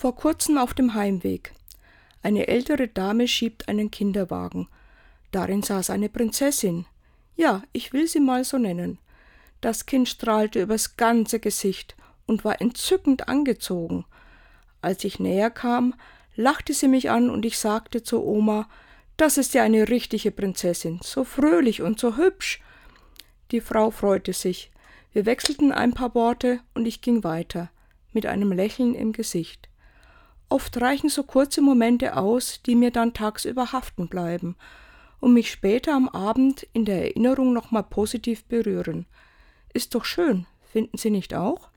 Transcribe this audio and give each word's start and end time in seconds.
Vor 0.00 0.16
kurzem 0.16 0.56
auf 0.56 0.72
dem 0.72 0.94
Heimweg. 0.94 1.52
Eine 2.22 2.48
ältere 2.48 2.88
Dame 2.88 3.28
schiebt 3.28 3.68
einen 3.68 3.90
Kinderwagen. 3.90 4.66
Darin 5.30 5.62
saß 5.62 5.90
eine 5.90 6.08
Prinzessin. 6.08 6.86
Ja, 7.36 7.62
ich 7.74 7.92
will 7.92 8.06
sie 8.06 8.20
mal 8.20 8.42
so 8.44 8.56
nennen. 8.56 8.96
Das 9.60 9.84
Kind 9.84 10.08
strahlte 10.08 10.62
übers 10.62 10.96
ganze 10.96 11.38
Gesicht 11.38 11.96
und 12.24 12.46
war 12.46 12.62
entzückend 12.62 13.28
angezogen. 13.28 14.06
Als 14.80 15.04
ich 15.04 15.20
näher 15.20 15.50
kam, 15.50 15.92
lachte 16.34 16.72
sie 16.72 16.88
mich 16.88 17.10
an 17.10 17.28
und 17.28 17.44
ich 17.44 17.58
sagte 17.58 18.02
zur 18.02 18.24
Oma, 18.24 18.70
das 19.18 19.36
ist 19.36 19.52
ja 19.52 19.64
eine 19.64 19.90
richtige 19.90 20.30
Prinzessin, 20.30 21.00
so 21.02 21.24
fröhlich 21.24 21.82
und 21.82 22.00
so 22.00 22.16
hübsch. 22.16 22.62
Die 23.50 23.60
Frau 23.60 23.90
freute 23.90 24.32
sich. 24.32 24.70
Wir 25.12 25.26
wechselten 25.26 25.72
ein 25.72 25.92
paar 25.92 26.14
Worte 26.14 26.60
und 26.72 26.86
ich 26.86 27.02
ging 27.02 27.22
weiter, 27.22 27.68
mit 28.14 28.24
einem 28.24 28.50
Lächeln 28.50 28.94
im 28.94 29.12
Gesicht. 29.12 29.69
Oft 30.50 30.80
reichen 30.80 31.08
so 31.08 31.22
kurze 31.22 31.62
Momente 31.62 32.16
aus, 32.16 32.60
die 32.62 32.74
mir 32.74 32.90
dann 32.90 33.14
tagsüber 33.14 33.72
haften 33.72 34.08
bleiben 34.08 34.56
und 35.20 35.32
mich 35.32 35.50
später 35.50 35.94
am 35.94 36.08
Abend 36.08 36.66
in 36.72 36.84
der 36.84 37.04
Erinnerung 37.04 37.52
nochmal 37.52 37.84
positiv 37.84 38.44
berühren. 38.46 39.06
Ist 39.72 39.94
doch 39.94 40.04
schön, 40.04 40.46
finden 40.72 40.98
Sie 40.98 41.10
nicht 41.10 41.34
auch? 41.34 41.70